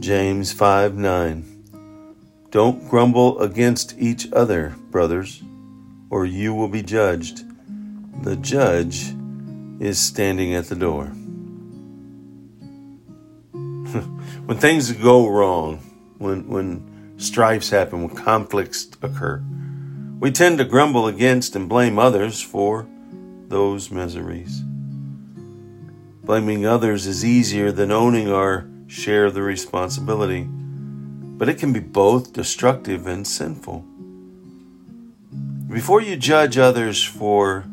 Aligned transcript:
James 0.00 0.52
5 0.52 0.96
9. 0.96 1.44
Don't 2.50 2.88
grumble 2.88 3.40
against 3.40 3.94
each 3.98 4.30
other, 4.32 4.74
brothers, 4.90 5.42
or 6.10 6.26
you 6.26 6.52
will 6.52 6.68
be 6.68 6.82
judged. 6.82 7.44
The 8.22 8.36
judge 8.36 9.14
is 9.80 9.98
standing 9.98 10.54
at 10.54 10.66
the 10.66 10.76
door. 10.76 11.06
when 13.52 14.58
things 14.58 14.92
go 14.92 15.28
wrong, 15.28 15.78
when, 16.18 16.46
when 16.48 17.14
strifes 17.16 17.70
happen, 17.70 18.02
when 18.02 18.16
conflicts 18.16 18.88
occur, 19.02 19.42
we 20.20 20.30
tend 20.30 20.58
to 20.58 20.64
grumble 20.64 21.06
against 21.06 21.56
and 21.56 21.68
blame 21.68 21.98
others 21.98 22.40
for 22.40 22.86
those 23.48 23.90
miseries. 23.90 24.62
Blaming 26.22 26.64
others 26.64 27.06
is 27.06 27.24
easier 27.24 27.72
than 27.72 27.90
owning 27.90 28.30
our 28.30 28.68
share 28.92 29.30
the 29.30 29.42
responsibility, 29.42 30.46
but 30.46 31.48
it 31.48 31.58
can 31.58 31.72
be 31.72 31.80
both 31.80 32.34
destructive 32.34 33.06
and 33.06 33.26
sinful. 33.26 33.82
Before 35.66 36.02
you 36.02 36.14
judge 36.16 36.58
others 36.58 37.02
for 37.02 37.64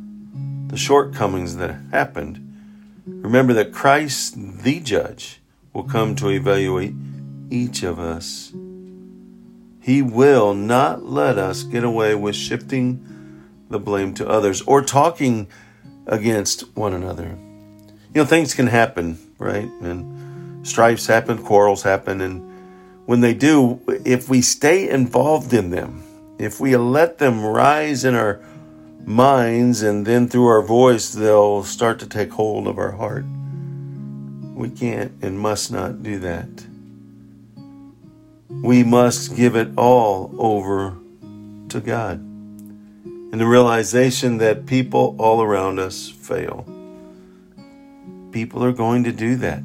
the 0.68 0.78
shortcomings 0.78 1.58
that 1.58 1.78
happened, 1.92 3.04
remember 3.06 3.52
that 3.54 3.74
Christ, 3.74 4.36
the 4.38 4.80
judge, 4.80 5.42
will 5.74 5.84
come 5.84 6.16
to 6.16 6.30
evaluate 6.30 6.94
each 7.50 7.84
of 7.84 8.00
us. 8.00 8.54
He 9.82 10.02
will 10.02 10.54
not 10.54 11.04
let 11.04 11.38
us 11.38 11.64
get 11.64 11.84
away 11.84 12.16
with 12.16 12.36
shifting 12.36 13.06
the 13.70 13.80
blame 13.80 14.14
to 14.16 14.28
others 14.28 14.62
or 14.62 14.82
talking 14.82 15.48
against 16.08 16.62
one 16.78 16.94
another. 16.94 17.38
You 18.14 18.22
know, 18.22 18.26
things 18.26 18.54
can 18.54 18.68
happen, 18.68 19.20
right? 19.38 19.70
And 19.82 20.19
strifes 20.64 21.08
happen, 21.08 21.38
quarrels 21.44 21.84
happen, 21.84 22.22
and 22.22 22.46
when 23.06 23.22
they 23.22 23.34
do, 23.34 23.82
if 24.06 24.30
we 24.30 24.42
stay 24.42 24.90
involved 24.90 25.54
in 25.54 25.72
them, 25.72 26.04
if 26.38 26.60
we 26.60 26.78
let 26.78 27.18
them 27.18 27.44
rise 27.44 28.06
in 28.06 28.16
our 28.16 28.40
minds 29.06 29.82
and 29.82 30.06
then 30.06 30.28
through 30.28 30.46
our 30.46 30.62
voice 30.62 31.12
they'll 31.12 31.64
start 31.64 32.00
to 32.00 32.08
take 32.08 32.32
hold 32.32 32.68
of 32.68 32.78
our 32.78 32.92
heart. 32.92 33.26
We 34.54 34.70
can't 34.70 35.12
and 35.24 35.40
must 35.40 35.72
not 35.72 36.04
do 36.04 36.20
that. 36.20 36.48
We 38.50 38.84
must 38.84 39.36
give 39.36 39.56
it 39.56 39.70
all 39.78 40.34
over 40.38 40.96
to 41.70 41.80
God. 41.80 42.20
And 42.20 43.40
the 43.40 43.48
realization 43.48 44.38
that 44.40 44.66
people 44.66 45.16
all 45.18 45.42
around 45.42 45.80
us 45.80 46.10
fail. 46.10 46.66
People 48.32 48.64
are 48.64 48.72
going 48.72 49.04
to 49.06 49.12
do 49.12 49.36
that. 49.38 49.64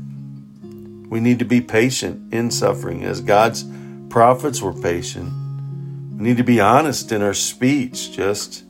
We 1.08 1.20
need 1.20 1.38
to 1.38 1.44
be 1.44 1.60
patient 1.60 2.32
in 2.32 2.50
suffering 2.50 3.04
as 3.04 3.20
God's 3.20 3.64
prophets 4.08 4.60
were 4.60 4.72
patient. 4.72 5.32
We 6.18 6.24
need 6.24 6.36
to 6.38 6.44
be 6.44 6.60
honest 6.60 7.12
in 7.12 7.22
our 7.22 7.34
speech, 7.34 8.12
just 8.12 8.64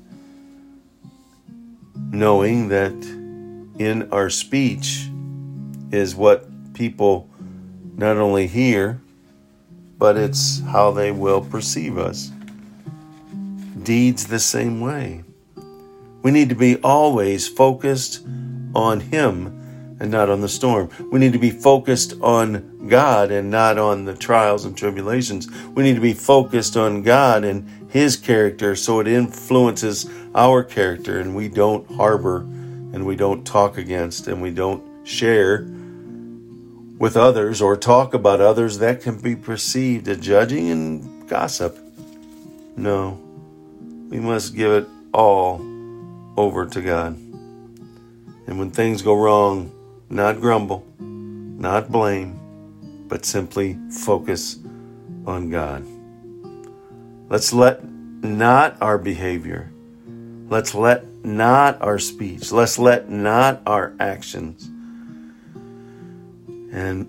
knowing 1.95 2.69
that 2.69 2.93
in 3.79 4.09
our 4.13 4.31
speech 4.31 5.09
is 5.91 6.15
what 6.15 6.49
people 6.75 7.29
not 7.97 8.17
only 8.17 8.47
hear, 8.47 9.01
but 9.99 10.17
it's 10.17 10.61
how 10.61 10.91
they 10.91 11.11
will 11.11 11.41
perceive 11.41 11.99
us. 11.99 12.31
Deeds 13.83 14.27
the 14.27 14.39
same 14.39 14.81
way. 14.81 15.25
We 16.23 16.31
need 16.31 16.49
to 16.49 16.55
be 16.55 16.77
always 16.79 17.47
focused 17.47 18.25
on 18.75 19.01
Him 19.01 19.64
and 20.05 20.13
not 20.13 20.29
on 20.29 20.43
the 20.43 20.49
storm. 20.51 20.91
We 21.11 21.19
need 21.19 21.33
to 21.33 21.39
be 21.39 21.51
focused 21.51 22.13
on 22.21 22.89
God 22.89 23.31
and 23.31 23.51
not 23.51 23.79
on 23.79 24.05
the 24.05 24.15
trials 24.15 24.67
and 24.67 24.77
tribulations. 24.77 25.51
We 25.71 25.83
need 25.83 25.95
to 25.95 26.01
be 26.01 26.13
focused 26.13 26.77
on 26.77 27.03
God 27.03 27.43
and 27.43 27.67
His 27.89 28.15
character 28.19 28.77
so 28.77 29.01
it 29.01 29.09
influences 29.09 30.07
our 30.35 30.63
character 30.63 31.19
and 31.21 31.35
we 31.35 31.49
don't 31.49 31.91
harbor 31.93 32.41
and 32.41 33.07
we 33.07 33.17
don't 33.17 33.47
talk 33.47 33.79
against 33.79 34.29
and 34.29 34.43
we 34.43 34.51
don't 34.51 34.85
share 35.09 35.63
with 36.99 37.17
others 37.17 37.63
or 37.63 37.75
talk 37.75 38.13
about 38.13 38.43
others 38.43 38.79
that 38.81 39.01
can 39.01 39.19
be 39.19 39.35
perceived 39.35 40.07
as 40.07 40.19
judging 40.19 40.71
and 40.71 41.29
gossip. 41.31 41.79
No, 42.77 43.19
we 44.11 44.21
must 44.21 44.55
give 44.55 44.71
it 44.71 44.87
all 45.15 45.63
over 46.37 46.67
to 46.67 46.83
God. 46.83 47.17
And 48.47 48.59
when 48.59 48.71
things 48.71 49.01
go 49.03 49.15
wrong, 49.15 49.73
not 50.09 50.41
grumble, 50.41 50.87
not 50.99 51.91
blame, 51.91 52.39
but 53.09 53.25
simply 53.25 53.79
focus 53.91 54.59
on 55.27 55.51
God. 55.51 55.85
Let's 57.29 57.53
let 57.53 57.85
not 57.85 58.77
our 58.81 58.99
behavior, 58.99 59.71
let's 60.49 60.75
let 60.75 61.25
not 61.25 61.81
our 61.81 61.99
speech, 61.99 62.53
let's 62.53 62.79
let 62.79 63.09
not 63.09 63.63
our 63.67 63.95
actions 63.99 64.71
and 66.75 67.09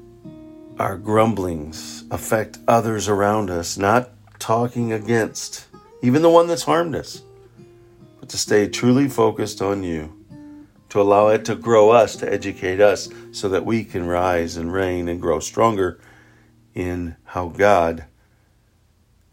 our 0.79 0.97
grumblings 0.97 2.03
affect 2.11 2.59
others 2.67 3.07
around 3.07 3.49
us, 3.49 3.77
not 3.77 4.11
talking 4.39 4.93
against 4.93 5.65
even 6.01 6.21
the 6.21 6.29
one 6.29 6.47
that's 6.47 6.63
harmed 6.63 6.95
us, 6.95 7.23
but 8.19 8.29
to 8.29 8.37
stay 8.37 8.67
truly 8.67 9.07
focused 9.09 9.61
on 9.61 9.83
you 9.83 10.13
to 10.95 11.01
allow 11.01 11.27
it 11.27 11.43
to 11.43 11.55
grow 11.55 11.89
us, 11.89 12.15
to 12.15 12.33
educate 12.33 12.79
us, 12.79 13.09
so 13.33 13.49
that 13.49 13.65
we 13.65 13.83
can 13.83 14.07
rise 14.07 14.55
and 14.55 14.71
reign 14.71 15.09
and 15.09 15.19
grow 15.19 15.41
stronger 15.41 15.99
in 16.73 17.17
how 17.25 17.49
God 17.49 18.05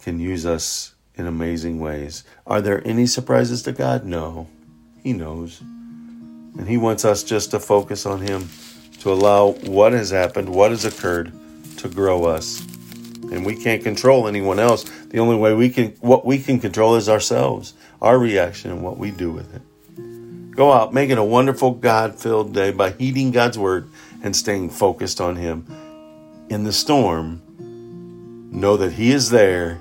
can 0.01 0.19
use 0.19 0.45
us 0.45 0.97
in 1.15 1.25
amazing 1.25 1.79
ways. 1.79 2.25
Are 2.49 2.61
there 2.61 2.85
any 2.85 3.07
surprises 3.07 3.63
to 3.63 3.71
God? 3.71 4.05
No. 4.05 4.49
He 5.05 5.13
knows. 5.13 5.61
And 5.61 6.67
He 6.67 6.77
wants 6.77 7.05
us 7.05 7.23
just 7.23 7.53
to 7.53 7.61
focus 7.61 8.07
on 8.07 8.23
Him, 8.23 8.49
to 8.99 9.13
allow 9.13 9.53
what 9.53 9.93
has 9.93 10.11
happened, 10.11 10.49
what 10.49 10.73
has 10.73 10.85
occurred, 10.85 11.33
to 11.77 11.89
grow 11.89 12.25
us. 12.25 12.61
And 13.31 13.47
we 13.47 13.55
can't 13.55 13.85
control 13.85 14.27
anyone 14.27 14.59
else. 14.59 14.83
The 14.83 15.21
only 15.21 15.37
way 15.37 15.55
we 15.55 15.71
can, 15.71 15.91
what 16.01 16.27
we 16.27 16.39
can 16.41 16.59
control 16.59 16.97
is 16.97 17.09
ourselves, 17.09 17.75
our 18.01 18.19
reaction, 18.19 18.73
and 18.73 18.83
what 18.83 18.99
we 18.99 19.13
do 19.13 19.31
with 19.31 19.55
it. 19.55 19.63
Go 20.55 20.71
out, 20.71 20.93
make 20.93 21.09
it 21.11 21.17
a 21.17 21.25
wonderful 21.25 21.73
God 21.73 22.15
filled 22.15 22.53
day 22.53 22.73
by 22.73 22.91
heeding 22.91 23.31
God's 23.31 23.59
word 23.59 23.89
and 24.23 24.37
staying 24.37 24.71
focused 24.71 25.21
on 25.21 25.37
Him. 25.37 25.67
In 26.51 26.65
the 26.65 26.73
storm, 26.73 27.41
know 28.53 28.77
that 28.77 28.93
He 28.93 29.13
is 29.13 29.31
there 29.31 29.81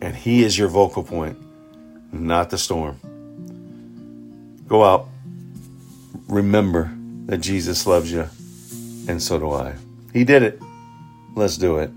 and 0.00 0.14
He 0.14 0.44
is 0.44 0.56
your 0.56 0.68
vocal 0.68 1.02
point, 1.02 1.36
not 2.12 2.50
the 2.50 2.58
storm. 2.58 3.00
Go 4.68 4.84
out, 4.84 5.08
remember 6.28 6.92
that 7.26 7.38
Jesus 7.38 7.86
loves 7.86 8.12
you, 8.12 8.28
and 9.08 9.20
so 9.20 9.40
do 9.40 9.50
I. 9.50 9.74
He 10.12 10.22
did 10.22 10.44
it. 10.44 10.62
Let's 11.34 11.56
do 11.56 11.78
it. 11.78 11.90